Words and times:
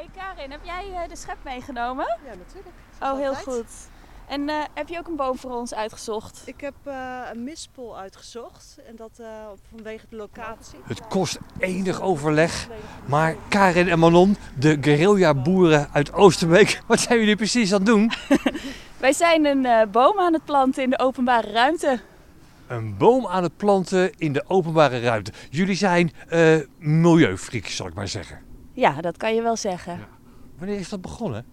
Hey 0.00 0.08
Karin, 0.16 0.50
heb 0.50 0.64
jij 0.64 0.84
eh, 0.92 1.08
de 1.08 1.16
schep 1.16 1.36
meegenomen? 1.44 2.18
Ja, 2.24 2.34
natuurlijk. 2.34 2.74
Oh, 3.00 3.18
heel 3.18 3.34
goed. 3.34 3.88
En 4.28 4.48
eh, 4.48 4.56
heb 4.74 4.88
je 4.88 4.98
ook 4.98 5.06
een 5.06 5.16
boom 5.16 5.38
voor 5.38 5.50
ons 5.50 5.74
uitgezocht? 5.74 6.42
Ik 6.44 6.60
heb 6.60 6.74
eh, 6.82 7.18
een 7.32 7.44
mispel 7.44 7.98
uitgezocht 7.98 8.78
en 8.86 8.96
dat 8.96 9.10
eh, 9.16 9.26
vanwege 9.70 10.06
de 10.08 10.16
locatie. 10.16 10.78
Het 10.84 11.06
kost 11.06 11.38
enig 11.58 12.00
overleg. 12.00 12.68
Maar 13.06 13.36
Karin 13.48 13.88
en 13.88 13.98
Manon, 13.98 14.36
de 14.58 14.78
guerrilla-boeren 14.80 15.88
uit 15.92 16.12
Oosterbeek, 16.12 16.80
wat 16.86 17.00
zijn 17.00 17.18
jullie 17.18 17.36
precies 17.36 17.72
aan 17.72 17.78
het 17.78 17.86
doen? 17.86 18.12
Wij 18.98 19.12
zijn 19.12 19.44
een 19.44 19.66
eh, 19.66 19.86
boom 19.90 20.20
aan 20.20 20.32
het 20.32 20.44
planten 20.44 20.82
in 20.82 20.90
de 20.90 20.98
openbare 20.98 21.50
ruimte. 21.52 22.00
Een 22.66 22.96
boom 22.96 23.26
aan 23.26 23.42
het 23.42 23.56
planten 23.56 24.12
in 24.18 24.32
de 24.32 24.44
openbare 24.46 25.00
ruimte. 25.00 25.32
Jullie 25.50 25.76
zijn 25.76 26.12
eh 26.28 26.56
milieufreaks, 26.78 27.76
zal 27.76 27.86
ik 27.86 27.94
maar 27.94 28.08
zeggen. 28.08 28.49
Ja, 28.80 29.00
dat 29.00 29.16
kan 29.16 29.34
je 29.34 29.42
wel 29.42 29.56
zeggen. 29.56 29.92
Ja. 29.92 30.08
Wanneer 30.58 30.78
is 30.78 30.88
dat 30.88 31.00
begonnen? 31.00 31.44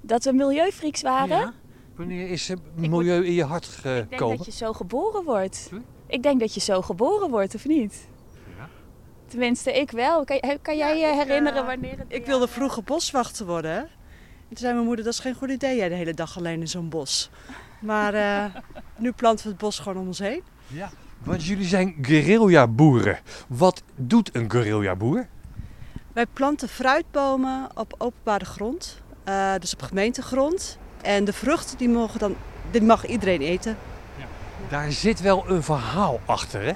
Dat 0.00 0.24
we 0.24 0.32
milieufreaks 0.32 1.02
waren? 1.02 1.38
Ja. 1.38 1.52
Wanneer 1.94 2.28
is 2.28 2.48
eh, 2.48 2.56
milieu 2.74 3.24
in 3.24 3.32
je 3.32 3.44
hart 3.44 3.64
Ik 3.66 3.82
denk 3.82 4.06
gekomen? 4.10 4.36
dat 4.36 4.46
je 4.46 4.52
zo 4.52 4.72
geboren 4.72 5.24
wordt. 5.24 5.56
Sorry? 5.56 5.84
Ik 6.06 6.22
denk 6.22 6.40
dat 6.40 6.54
je 6.54 6.60
zo 6.60 6.82
geboren 6.82 7.30
wordt, 7.30 7.54
of 7.54 7.66
niet? 7.66 8.08
Ja. 8.56 8.68
Tenminste, 9.26 9.72
ik 9.72 9.90
wel. 9.90 10.24
Kan, 10.24 10.40
kan 10.62 10.76
jij 10.76 10.98
je 10.98 11.06
ik, 11.06 11.14
herinneren 11.14 11.60
eh, 11.60 11.66
wanneer 11.66 11.98
het 11.98 12.06
Ik 12.08 12.26
wilde 12.26 12.46
eh, 12.46 12.50
vroeger 12.50 12.82
boswachter 12.82 13.46
worden. 13.46 13.76
En 13.78 13.88
toen 14.48 14.56
zei 14.56 14.72
mijn 14.72 14.86
moeder, 14.86 15.04
dat 15.04 15.14
is 15.14 15.20
geen 15.20 15.34
goed 15.34 15.50
idee, 15.50 15.76
jij 15.76 15.88
de 15.88 15.94
hele 15.94 16.14
dag 16.14 16.36
alleen 16.36 16.60
in 16.60 16.68
zo'n 16.68 16.88
bos. 16.88 17.30
Maar 17.80 18.14
eh, 18.14 18.54
nu 19.04 19.12
planten 19.12 19.44
we 19.44 19.50
het 19.50 19.60
bos 19.60 19.78
gewoon 19.78 19.98
om 19.98 20.06
ons 20.06 20.18
heen. 20.18 20.42
Ja. 20.66 20.90
Want 21.24 21.44
jullie 21.44 21.66
zijn 21.66 21.96
guerrilla-boeren. 22.02 23.18
Wat 23.48 23.82
doet 23.94 24.34
een 24.34 24.50
guerrilla-boer? 24.50 25.28
Wij 26.16 26.26
planten 26.26 26.68
fruitbomen 26.68 27.68
op 27.74 27.94
openbare 27.98 28.44
grond, 28.44 29.02
eh, 29.24 29.54
dus 29.58 29.72
op 29.72 29.82
gemeentegrond. 29.82 30.78
En 31.02 31.24
de 31.24 31.32
vruchten 31.32 31.78
die 31.78 31.88
mogen 31.88 32.18
dan, 32.18 32.36
dit 32.70 32.82
mag 32.82 33.06
iedereen 33.06 33.40
eten. 33.40 33.76
Daar 34.68 34.92
zit 34.92 35.20
wel 35.20 35.44
een 35.48 35.62
verhaal 35.62 36.20
achter, 36.24 36.62
hè? 36.62 36.72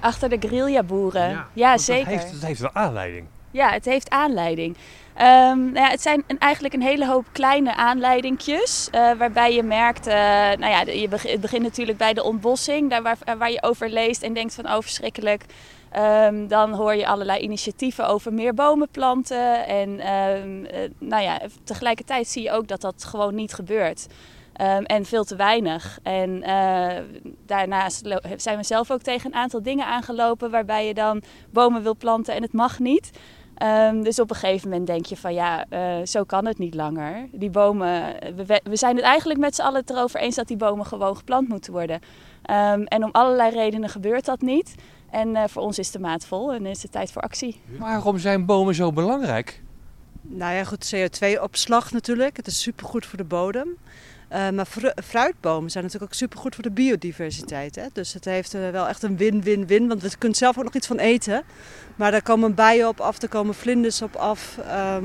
Achter 0.00 0.28
de 0.28 0.36
guerrilla-boeren. 0.40 1.46
Ja, 1.52 1.68
Want 1.68 1.80
zeker. 1.80 2.10
Dat 2.12 2.20
heeft, 2.20 2.32
dat 2.32 2.42
heeft 2.42 2.60
wel 2.60 2.72
aanleiding. 2.72 3.26
Ja, 3.50 3.70
het 3.70 3.84
heeft 3.84 4.10
aanleiding. 4.10 4.76
Ehm, 5.16 5.58
nou 5.64 5.74
ja, 5.74 5.88
het 5.90 6.02
zijn 6.02 6.24
eigenlijk 6.38 6.74
een 6.74 6.82
hele 6.82 7.06
hoop 7.06 7.24
kleine 7.32 7.74
aanleidingjes. 7.76 8.88
eh, 8.90 9.12
waarbij 9.12 9.54
je 9.54 9.62
merkt, 9.62 10.06
eh, 10.06 10.14
nou 10.58 10.66
ja, 10.66 10.80
je 10.80 11.08
beg- 11.08 11.22
het 11.30 11.40
begint 11.40 11.62
natuurlijk 11.62 11.98
bij 11.98 12.12
de 12.14 12.22
ontbossing. 12.22 12.90
Daar 12.90 13.02
waar, 13.02 13.18
waar 13.38 13.50
je 13.50 13.62
over 13.62 13.88
leest 13.90 14.22
en 14.22 14.32
denkt 14.34 14.54
van 14.54 14.66
oh 14.66 14.80
verschrikkelijk. 14.80 15.44
Ehm, 15.90 16.46
dan 16.46 16.72
hoor 16.72 16.94
je 16.94 17.06
allerlei 17.06 17.40
initiatieven 17.40 18.08
over 18.08 18.32
meer 18.32 18.54
bomen 18.54 18.88
planten. 18.90 19.66
En 19.66 20.00
ehm, 20.00 20.64
eh, 20.64 20.90
nou 20.98 21.22
ja, 21.22 21.40
tegelijkertijd 21.64 22.28
zie 22.28 22.42
je 22.42 22.52
ook 22.52 22.68
dat 22.68 22.80
dat 22.80 23.04
gewoon 23.04 23.34
niet 23.34 23.52
gebeurt. 23.54 24.06
En 24.86 25.04
veel 25.04 25.24
te 25.24 25.36
weinig. 25.36 25.98
En 26.02 26.42
eh, 26.42 27.02
daarnaast 27.46 28.02
zijn 28.36 28.56
we 28.56 28.64
zelf 28.64 28.90
ook 28.90 29.02
tegen 29.02 29.30
een 29.32 29.38
aantal 29.38 29.62
dingen 29.62 29.86
aangelopen 29.86 30.50
waarbij 30.50 30.86
je 30.86 30.94
dan 30.94 31.22
bomen 31.50 31.82
wil 31.82 31.96
planten 31.96 32.34
en 32.34 32.42
het 32.42 32.52
mag 32.52 32.78
niet. 32.78 33.10
Ehm, 33.56 34.02
dus 34.02 34.20
op 34.20 34.30
een 34.30 34.36
gegeven 34.36 34.68
moment 34.68 34.86
denk 34.86 35.06
je 35.06 35.16
van 35.16 35.34
ja, 35.34 35.64
eh, 35.68 35.96
zo 36.04 36.24
kan 36.24 36.46
het 36.46 36.58
niet 36.58 36.74
langer. 36.74 37.28
Die 37.32 37.50
bomen, 37.50 38.14
we, 38.46 38.60
we 38.64 38.76
zijn 38.76 38.96
het 38.96 39.04
eigenlijk 39.04 39.40
met 39.40 39.54
z'n 39.54 39.62
allen 39.62 39.80
het 39.80 39.90
erover 39.90 40.20
eens 40.20 40.34
dat 40.34 40.48
die 40.48 40.56
bomen 40.56 40.86
gewoon 40.86 41.16
geplant 41.16 41.48
moeten 41.48 41.72
worden. 41.72 42.00
Ehm, 42.42 42.82
en 42.82 43.04
om 43.04 43.10
allerlei 43.12 43.50
redenen 43.50 43.88
gebeurt 43.88 44.24
dat 44.24 44.40
niet. 44.40 44.74
En 45.10 45.36
eh, 45.36 45.44
voor 45.48 45.62
ons 45.62 45.78
is 45.78 45.90
de 45.90 45.98
maat 45.98 46.26
vol 46.26 46.52
en 46.52 46.66
is 46.66 46.82
het 46.82 46.92
tijd 46.92 47.12
voor 47.12 47.22
actie. 47.22 47.60
Waarom 47.78 48.18
zijn 48.18 48.46
bomen 48.46 48.74
zo 48.74 48.92
belangrijk? 48.92 49.62
Nou 50.20 50.54
ja, 50.54 50.64
goed, 50.64 50.94
CO2-opslag 50.94 51.92
natuurlijk. 51.92 52.36
Het 52.36 52.46
is 52.46 52.62
supergoed 52.62 53.06
voor 53.06 53.18
de 53.18 53.24
bodem. 53.24 53.76
Eh, 54.28 54.50
maar 54.50 54.66
fru- 54.66 54.92
fruitbomen 55.04 55.70
zijn 55.70 55.84
natuurlijk 55.84 56.12
ook 56.12 56.18
supergoed 56.18 56.54
voor 56.54 56.64
de 56.64 56.70
biodiversiteit. 56.70 57.74
Hè? 57.74 57.86
Dus 57.92 58.12
het 58.12 58.24
heeft 58.24 58.54
eh, 58.54 58.70
wel 58.70 58.88
echt 58.88 59.02
een 59.02 59.16
win-win-win. 59.16 59.88
Want 59.88 60.02
je 60.02 60.16
kunt 60.18 60.36
zelf 60.36 60.58
ook 60.58 60.64
nog 60.64 60.74
iets 60.74 60.86
van 60.86 60.98
eten. 60.98 61.42
Maar 61.96 62.10
daar 62.10 62.22
komen 62.22 62.54
bijen 62.54 62.88
op 62.88 63.00
af, 63.00 63.22
er 63.22 63.28
komen 63.28 63.54
vlinders 63.54 64.02
op 64.02 64.14
af. 64.16 64.58
ehm, 64.68 65.04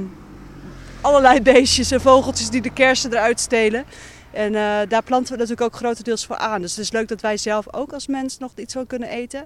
allerlei 1.01 1.41
beestjes 1.51 1.91
en 1.91 2.01
vogeltjes 2.01 2.49
die 2.49 2.61
de 2.61 2.73
kersen 2.73 3.11
eruit 3.11 3.39
stelen. 3.39 3.85
En 4.31 4.55
eh, 4.55 4.79
daar 4.89 5.03
planten 5.03 5.33
we 5.33 5.39
natuurlijk 5.39 5.61
ook 5.73 5.75
grotendeels 5.79 6.25
voor 6.25 6.35
aan. 6.37 6.61
Dus 6.61 6.71
het 6.75 6.79
is 6.85 6.91
leuk 6.91 7.07
dat 7.07 7.21
wij 7.21 7.37
zelf 7.37 7.73
ook 7.73 7.93
als 7.93 8.07
mens 8.07 8.37
nog 8.37 8.51
iets 8.55 8.73
van 8.73 8.87
kunnen 8.87 9.09
eten. 9.09 9.45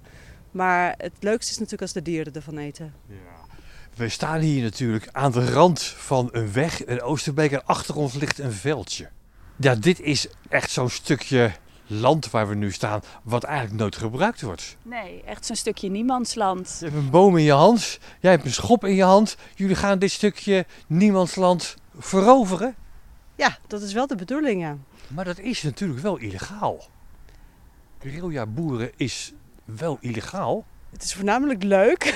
Maar 0.51 0.93
het 0.97 1.13
leukste 1.19 1.51
is 1.51 1.55
natuurlijk 1.57 1.81
als 1.81 1.93
de 1.93 2.01
dieren 2.01 2.33
ervan 2.33 2.57
eten. 2.57 2.93
We 3.95 4.09
staan 4.09 4.39
hier 4.39 4.63
natuurlijk 4.63 5.09
aan 5.11 5.31
de 5.31 5.51
rand 5.51 5.81
van 5.83 6.29
een 6.31 6.53
weg, 6.53 6.87
een 6.87 7.01
Oosterbeek, 7.01 7.51
en 7.51 7.65
achter 7.65 7.95
ons 7.95 8.13
ligt 8.13 8.39
een 8.39 8.51
veldje. 8.53 9.09
Ja, 9.55 9.75
dit 9.75 9.99
is 9.99 10.27
echt 10.49 10.71
zo'n 10.71 10.89
stukje 10.89 11.51
land 11.87 12.29
waar 12.29 12.47
we 12.47 12.55
nu 12.55 12.71
staan, 12.71 13.01
wat 13.23 13.43
eigenlijk 13.43 13.79
nooit 13.79 13.95
gebruikt 13.95 14.41
wordt. 14.41 14.77
Nee, 14.81 15.23
echt 15.23 15.45
zo'n 15.45 15.55
stukje 15.55 15.89
niemandsland. 15.89 16.77
Je 16.79 16.85
hebt 16.85 16.97
een 16.97 17.09
boom 17.09 17.37
in 17.37 17.43
je 17.43 17.51
hand, 17.51 17.99
jij 18.19 18.31
hebt 18.31 18.45
een 18.45 18.53
schop 18.53 18.85
in 18.85 18.95
je 18.95 19.03
hand. 19.03 19.35
Jullie 19.55 19.75
gaan 19.75 19.99
dit 19.99 20.11
stukje 20.11 20.65
niemandsland 20.87 21.75
veroveren. 21.97 22.75
Ja, 23.35 23.57
dat 23.67 23.81
is 23.81 23.93
wel 23.93 24.07
de 24.07 24.15
bedoeling, 24.15 24.61
ja. 24.61 24.77
Maar 25.07 25.25
dat 25.25 25.39
is 25.39 25.63
natuurlijk 25.63 25.99
wel 25.99 26.17
illegaal. 26.17 26.85
Guerrilla 27.99 28.45
boeren 28.45 28.91
is 28.95 29.33
wel 29.65 29.97
illegaal. 30.01 30.65
Het 30.95 31.03
is 31.03 31.13
voornamelijk 31.13 31.63
leuk. 31.63 32.03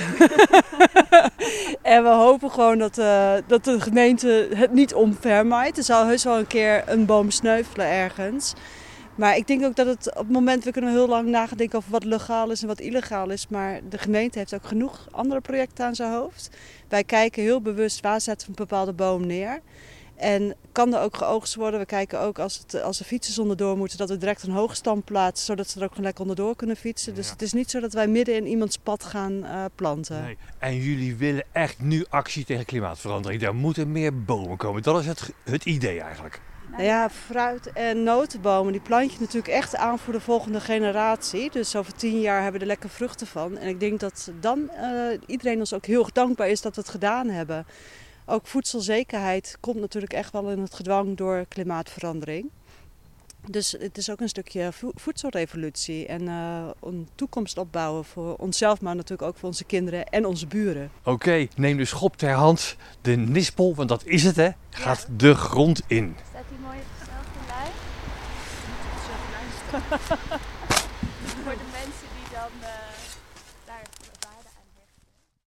en 1.81 2.03
we 2.03 2.09
hopen 2.09 2.51
gewoon 2.51 2.78
dat, 2.78 2.97
eh, 2.97 3.34
dat 3.47 3.63
de 3.63 3.81
gemeente 3.81 4.50
het 4.53 4.73
niet 4.73 4.94
omvermaait. 4.94 5.78
Er 5.78 5.84
zal 5.84 6.06
heus 6.06 6.23
wel 6.23 6.38
een 6.38 6.47
keer 6.47 6.84
een 6.85 7.06
boom 7.06 7.31
sneuvelen 7.31 7.88
ergens. 7.88 8.53
Maar 9.16 9.38
ik 9.38 9.47
denk 9.47 9.63
ook 9.63 9.75
dat 9.75 9.85
het 9.85 10.09
op 10.09 10.18
het 10.18 10.31
moment, 10.31 10.63
we 10.63 10.72
kunnen 10.72 10.91
heel 10.91 11.07
lang 11.07 11.28
nadenken 11.28 11.78
over 11.78 11.91
wat 11.91 12.03
legaal 12.03 12.51
is 12.51 12.62
en 12.62 12.68
wat 12.68 12.79
illegaal 12.79 13.29
is. 13.29 13.47
Maar 13.47 13.79
de 13.89 13.97
gemeente 13.97 14.38
heeft 14.38 14.53
ook 14.53 14.66
genoeg 14.66 15.07
andere 15.12 15.41
projecten 15.41 15.85
aan 15.85 15.95
zijn 15.95 16.12
hoofd. 16.12 16.50
Wij 16.88 17.03
kijken 17.03 17.44
heel 17.44 17.62
bewust 17.62 18.01
waar 18.01 18.22
zetten 18.22 18.47
we 18.47 18.53
een 18.53 18.68
bepaalde 18.68 18.94
boom 18.94 19.25
neer. 19.25 19.62
En 20.19 20.56
kan 20.72 20.94
er 20.94 21.02
ook 21.02 21.18
geoogst 21.18 21.56
worden? 21.56 21.80
We 21.80 21.85
kijken 21.85 22.19
ook 22.19 22.40
als, 22.40 22.57
het, 22.57 22.81
als 22.81 22.97
de 22.97 23.03
fietsers 23.03 23.40
onderdoor 23.40 23.78
moeten, 23.78 23.97
dat 23.97 24.09
we 24.09 24.18
direct 24.18 24.44
een 24.44 24.52
hoogstand 24.52 25.06
plaatsen, 25.06 25.46
zodat 25.46 25.69
ze 25.69 25.78
er 25.78 25.84
ook 25.84 25.90
gewoon 25.90 26.03
lekker 26.06 26.22
onderdoor 26.22 26.56
kunnen 26.56 26.75
fietsen. 26.75 27.13
Dus 27.16 27.25
Ja. 27.25 27.31
het 27.31 27.41
is 27.41 27.53
niet 27.53 27.69
zo 27.72 27.80
dat 27.80 27.94
wij 27.94 28.07
midden 28.07 28.35
in 28.35 28.46
iemands 28.47 28.78
pad 28.78 29.03
gaan 29.03 29.46
eh, 29.46 29.66
planten. 29.75 30.22
Nee. 30.24 30.38
En 30.57 30.75
jullie 30.78 31.16
willen 31.16 31.44
echt 31.52 31.80
nu 31.81 32.06
actie 32.09 32.46
tegen 32.46 32.66
klimaatverandering. 32.66 33.41
Er 33.41 33.56
moeten 33.56 33.91
meer 33.91 34.24
bomen 34.24 34.57
komen. 34.57 34.81
Dat 34.84 35.00
is 35.00 35.06
het, 35.06 35.30
het 35.44 35.66
idee 35.66 36.02
eigenlijk. 36.02 36.41
Nou 36.72 36.84
ja, 36.84 37.09
fruit- 37.09 37.72
en 37.74 38.03
notenbomen, 38.03 38.72
die 38.72 38.81
plant 38.81 39.13
je 39.13 39.19
natuurlijk 39.19 39.53
echt 39.53 39.75
aan 39.75 40.00
voor 40.00 40.13
de 40.13 40.19
volgende 40.19 40.59
generatie. 40.59 41.51
Dus 41.51 41.75
over 41.75 41.94
tien 41.96 42.19
jaar 42.22 42.36
hebben 42.41 42.53
we 42.53 42.59
er 42.59 42.72
lekker 42.72 42.90
vruchten 42.90 43.28
van. 43.28 43.57
En 43.57 43.68
ik 43.68 43.80
denk 43.80 44.00
dat 44.00 44.31
dan 44.40 44.69
eh, 44.69 45.18
iedereen 45.25 45.59
ons 45.59 45.74
ook 45.74 45.86
heel 45.86 46.00
erg 46.00 46.12
dankbaar 46.12 46.50
is 46.50 46.62
dat 46.62 46.75
we 46.75 46.81
het 46.81 46.90
gedaan 46.90 47.28
hebben. 47.30 47.66
Ook 48.29 48.47
voedselzekerheid 48.47 49.57
komt 49.59 49.79
natuurlijk 49.79 50.13
echt 50.13 50.31
wel 50.31 50.50
in 50.50 50.59
het 50.59 50.73
gedwang 50.73 51.17
door 51.17 51.45
klimaatverandering. 51.47 52.50
Dus 53.47 53.72
het 53.79 53.97
is 53.97 54.09
ook 54.12 54.19
een 54.19 54.29
stukje 54.29 54.72
vo- 54.72 54.91
voedselrevolutie 54.95 56.06
en 56.07 56.28
eh, 56.28 56.68
een 56.81 57.07
toekomst 57.16 57.57
opbouwen 57.57 58.06
voor 58.06 58.35
onszelf, 58.35 58.81
maar 58.81 58.95
natuurlijk 58.95 59.29
ook 59.29 59.38
voor 59.38 59.47
onze 59.50 59.63
kinderen 59.63 60.06
en 60.06 60.25
onze 60.25 60.47
buren. 60.47 60.91
Oké, 61.03 61.47
neem 61.56 61.78
de 61.78 61.85
schop 61.85 62.18
ter 62.18 62.31
hand. 62.34 62.75
De 63.01 63.16
nispel, 63.16 63.75
want 63.75 63.89
dat 63.89 64.06
is 64.06 64.23
het 64.23 64.35
hè, 64.35 64.50
gaat 64.69 65.07
de 65.18 65.35
grond 65.35 65.81
in. 65.88 66.16
Staat 66.29 66.44
die 66.50 66.57
mooi 66.59 66.78
op 66.78 66.84
dezelfde 67.00 67.39
lijn? 67.47 67.72
Voor 71.44 71.51
de 71.51 71.69
mensen 71.72 72.07
die 72.19 72.29
dan 72.34 72.51
eh, 72.62 72.68
daar 73.66 73.81